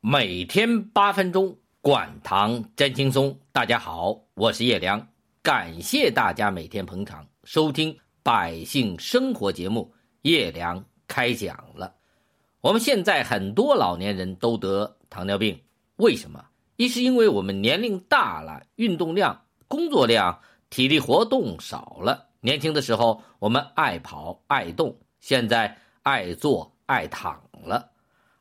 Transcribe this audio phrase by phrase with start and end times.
[0.00, 3.36] 每天八分钟，管糖真轻松。
[3.50, 5.08] 大家好，我是叶良，
[5.42, 9.92] 感谢大家每天捧场收听百姓生活节目。
[10.22, 11.96] 叶良开讲了。
[12.60, 15.60] 我们现在很多老年人都得糖尿病，
[15.96, 16.44] 为什么？
[16.76, 20.40] 一是因为我们年龄大了，运动量、工作量、
[20.70, 22.28] 体力活动少了。
[22.40, 27.90] 年轻的时候我们爱跑爱动，现在爱坐爱躺了。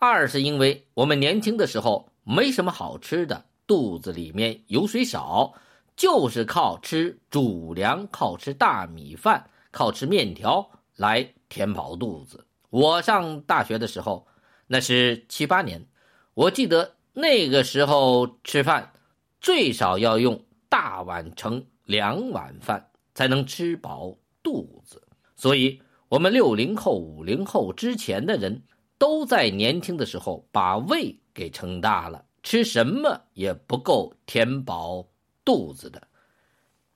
[0.00, 5.52] 二是因为我们年轻的时候没什么好吃的，肚子里面油水少，
[5.94, 12.46] 就是靠吃主粮，靠吃大米饭，靠吃面条来填饱肚子。
[12.70, 14.26] 我上大学的时候，
[14.68, 15.86] 那是七八年，
[16.32, 18.94] 我记得那个时候吃饭
[19.38, 25.02] 最少要用大碗盛两碗饭才能吃饱肚子。
[25.36, 28.62] 所以，我们六零后、五零后之前的人
[29.00, 35.08] 都在年轻的时候把胃给撑大了，吃什么也不够填饱
[35.42, 36.06] 肚子的。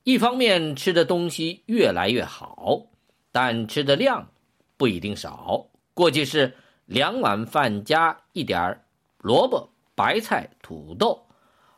[0.02, 2.88] 一方面吃的东西越来越好，
[3.32, 4.28] 但吃的量。
[4.76, 8.82] 不一定少，过去是两碗饭加一点
[9.18, 11.26] 萝卜、白菜、土豆，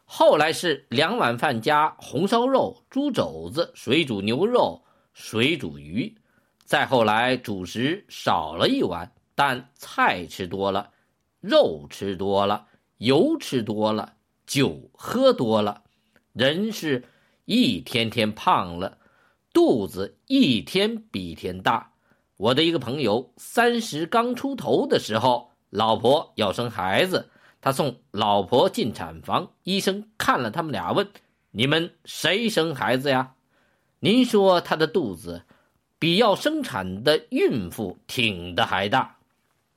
[0.05, 6.17] 后来是两碗饭加红烧肉、猪肘子、水煮牛肉、水煮鱼，
[6.65, 10.91] 再后来主食少了一碗，但菜吃多了，
[11.41, 14.15] 肉吃多了，油吃多了，
[14.47, 15.85] 酒喝多了，
[16.33, 17.05] 人是
[17.45, 18.99] 一天天胖了，
[19.53, 21.93] 肚子一天比一天大。
[22.39, 31.09] 我的一个朋友，三十刚出头的时候，老婆要生孩子，他送老婆进产房，医生看了他们俩，问
[31.53, 33.35] ：“你们谁生孩子呀？”
[34.01, 35.45] 您说他的肚子
[35.99, 39.16] 比要生产的孕妇挺的还大。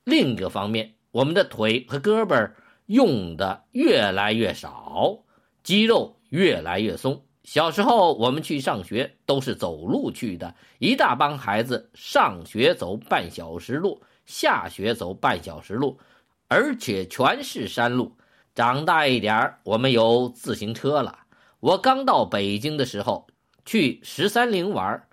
[0.10, 2.52] 另一个方面，我们的腿和胳膊
[2.88, 5.20] 用的越来越少，
[5.64, 7.24] 肌肉越来越松。
[7.44, 16.00] 小时候我们去上学都是走路去的，一大帮孩子上学走半小时路，下学走半小时路，
[16.48, 18.17] 而且全是山路。
[18.54, 21.20] 长大一点我们有自行车了。
[21.60, 23.28] 我刚到北京的时候，
[23.66, 25.08] 去十三陵玩，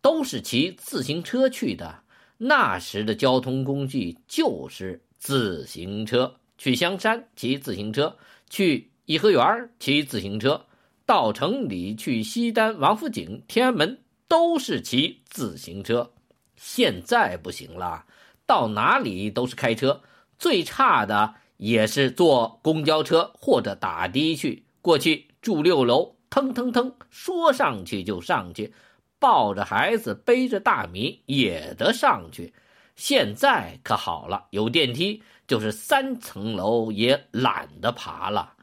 [0.00, 2.02] 都是骑自行车去的。
[2.38, 8.16] 那时的交通工具就是自行车，去香山骑自行车，
[8.50, 10.66] 去颐和园骑自行车。
[11.04, 16.10] 到城里去西单、王府井、天安门都是骑自行车，
[16.56, 18.04] 现在不行了，
[18.44, 20.02] 到哪里都是开车，
[20.36, 24.64] 最差的也是坐公交车或者打的去。
[24.82, 28.72] 过去住六楼，腾腾腾，说上去就上去，
[29.18, 32.54] 抱着孩子背着大米也得上去。
[32.94, 38.54] 现在可好了，有电梯，就是三层楼也懒得爬了。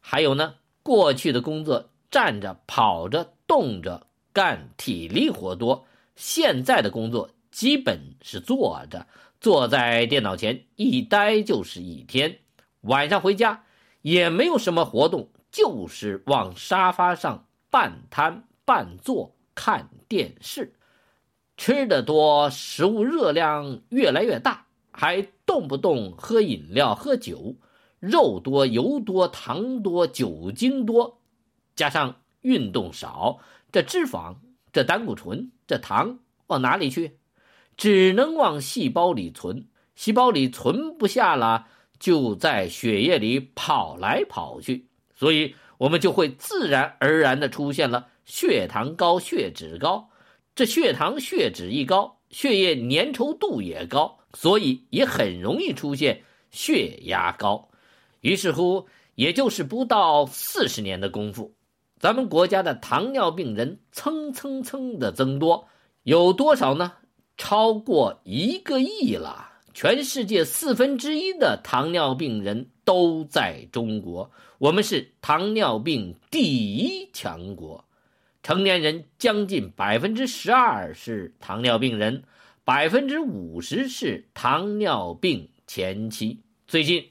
[0.00, 0.54] 还有呢。
[0.82, 5.84] 过去的工作站着、跑着、动着干，体力活多；
[6.16, 9.06] 现在的工作基本是坐着，
[9.42, 12.38] 坐在电脑前一待就是一天。
[12.80, 13.64] 晚上回家
[14.00, 20.74] 也没有什么活动，就是往沙发上半瘫半坐看电视。
[21.56, 27.56] 吃的多，食物热量越来越大，还动不动喝饮料、喝酒。
[27.98, 31.20] 肉多、油多、糖多、酒精多，
[31.76, 33.40] 加上运动少，
[33.70, 34.36] 这脂肪、
[34.72, 37.18] 这胆固醇、这糖往哪里去？
[37.76, 39.66] 只能往细胞里存。
[39.94, 41.66] 细胞里存不下了，
[41.98, 50.08] 就在血液里跑来跑去，所以我们就会自然而然的出现了血糖高、血脂高。
[50.54, 57.68] 这血糖、血脂一高，血液粘稠度也高，所以也很容易出现血压高。
[58.20, 61.54] 于是乎，也就是不到四十年的功夫，
[61.98, 65.68] 咱们国家的糖尿病人蹭蹭蹭的增多，
[66.02, 66.92] 有多少呢？
[67.38, 69.48] 超过一个亿了。
[69.72, 77.82] 全世界四分之一的糖尿病人都在中国，我们是糖尿病第一强国。
[78.42, 82.24] 成年人将近百分之十二是糖尿病人，
[82.64, 86.40] 百分之五十是糖尿病前期。
[86.66, 87.10] 最近。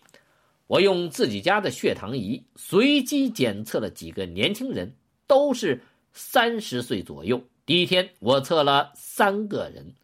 [0.67, 4.93] 我用自己家的血糖仪随机检测了几个年轻人，
[5.25, 5.81] 都是
[6.13, 7.41] 三十岁左右。
[7.65, 9.95] 第一天我测了三个人，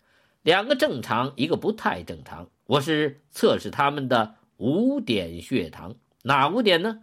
[0.42, 2.50] 两个正常，一个不太正常。
[2.66, 7.02] 我是测试他们的五点血糖，哪五点呢？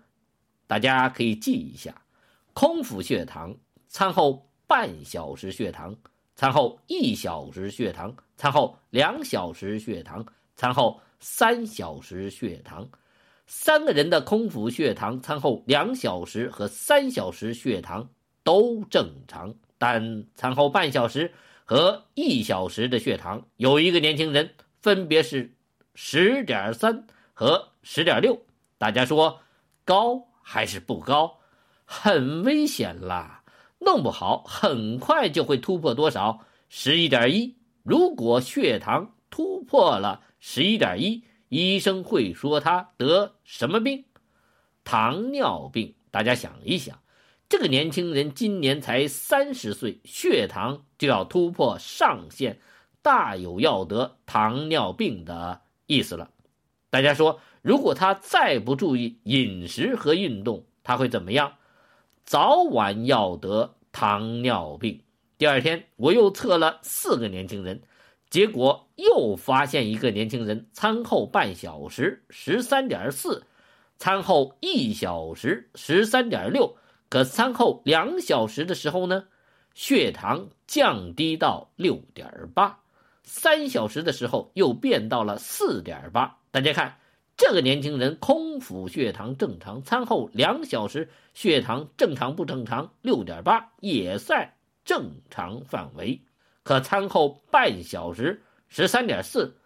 [0.66, 2.02] 大家可以记一下：
[2.54, 3.56] 空腹血糖、
[3.92, 5.94] 餐后半小时血糖、
[6.34, 10.24] 餐后一小时血糖、餐后两小时血糖、
[10.56, 12.88] 餐后三小时血糖。
[13.46, 18.08] 三个人的空腹血糖餐后两小时和三小时血糖
[18.42, 21.30] 都正常，但餐后半小时
[21.66, 25.52] 和一小时的血糖，有一个年轻人分别是
[25.94, 28.40] 十点三和十点六。
[28.78, 29.38] 大家说
[29.84, 31.40] 高还是不高？
[31.84, 33.41] 很危险啦！
[33.84, 36.46] 弄不好很快就会突破多少？
[36.68, 37.56] 十一点一。
[37.82, 44.04] 如果血糖突破了十一点一，医生会说他得什么病？
[44.84, 45.94] 糖尿病。
[46.10, 47.00] 大家想一想，
[47.48, 52.60] 这个年轻人今年才三十岁，血糖就要突破上限，
[53.02, 56.30] 大有要得糖尿病的意思了。
[56.90, 61.54] 大家说，如果他再不注意饮食和运动，他会怎么样？
[62.24, 65.02] 早晚要得糖尿病。
[65.38, 67.82] 第二天，我又测了四个年轻人。
[68.30, 73.44] 结果又发现一个年轻人餐后半小时十三点四，
[73.98, 76.76] 餐后一小时十三点六，
[77.10, 79.24] 可餐后两小时的时候呢，
[79.74, 82.80] 血糖降低到六点八，
[83.22, 86.38] 三小时的时候又变到了四点八。
[86.50, 86.96] 大家看，
[87.36, 92.92] 这个年轻人空腹血糖正常，餐后两小时血糖正常不正常？
[93.02, 96.22] 六点八也在正常范围。
[96.62, 99.56] 可餐后半小时十三点四，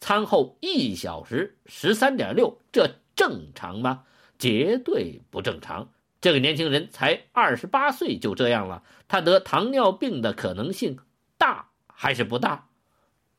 [0.00, 4.04] 餐后一小时十三点六，这正常吗？
[4.38, 5.90] 绝对不正常。
[6.20, 10.98] 这个年轻人才二十八岁就这样了，他得糖尿病的可能性
[11.36, 12.68] 大还是不大？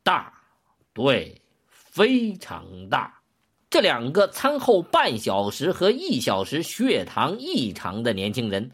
[0.03, 0.33] 大，
[0.93, 3.16] 对，非常大。
[3.69, 8.71] 这两个餐后半小时和一小时血糖异常的年轻人，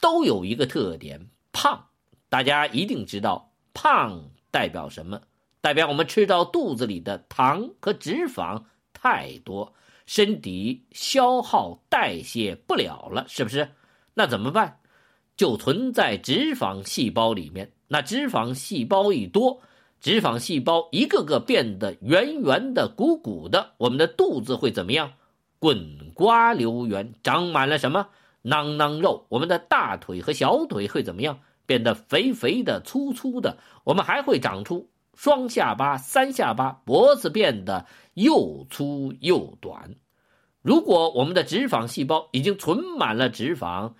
[0.00, 1.86] 都有一个特点：胖。
[2.28, 3.50] 大家一定知道。
[3.72, 5.20] 胖代表什么？
[5.60, 8.62] 代表我们吃到肚子里的糖和脂肪
[8.92, 9.74] 太多，
[10.06, 13.68] 身体消耗代谢不了了，是不是？
[14.14, 14.78] 那怎么办？
[15.36, 17.72] 就存在脂肪细胞里面。
[17.88, 19.60] 那脂肪细胞一多，
[20.04, 25.12] 脂肪细胞一个个变得圆圆的、鼓鼓的，我们的肚子会怎么样？
[25.58, 28.08] 滚瓜流圆，长满了什么？
[28.42, 29.24] 囊囊肉。
[29.30, 31.38] 我们的大腿和小腿会怎么样？
[31.64, 39.94] 变得肥肥的、粗粗的，我们还会长出双下巴、三下巴，脖子变得又粗又短。
[40.60, 43.94] 如果我们的脂肪细胞已经存满了脂肪，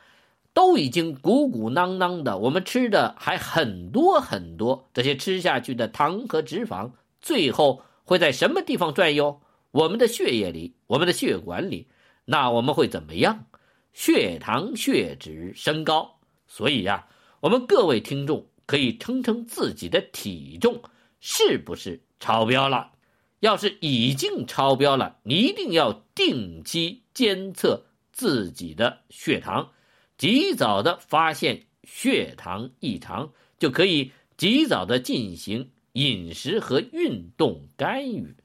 [0.55, 9.43] 都已经鼓鼓囊囊的，我们吃的还很多很多，这些吃下去的糖和脂肪，最后会在什么地方转悠？
[9.73, 11.89] 我们的血液里，我们的血管里。
[12.25, 13.45] 那我们会怎么样？
[13.93, 16.21] 血糖、血脂升高。
[16.47, 17.09] 所以呀。
[17.41, 20.83] 我们各位听众可以称称自己的体重
[21.21, 22.93] 是不是超标了？
[23.41, 27.85] 要是已经超标了，你一定要定期监测
[28.15, 29.73] 自己的血糖，
[30.17, 38.37] 及早的发现血糖异常，就可以及早的进行饮食和运动干预。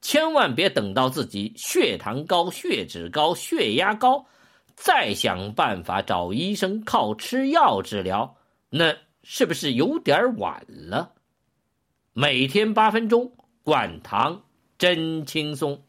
[0.00, 4.26] 千万别等到自己血糖高、血脂高、血压高，
[4.74, 8.36] 再想办法找医生靠吃药治疗。
[8.68, 11.12] 那是不是有点晚了？
[12.12, 13.32] 每天八分钟，
[13.62, 14.44] 管糖
[14.76, 15.82] 真轻松。